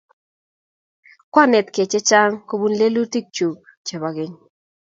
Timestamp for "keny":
4.15-4.35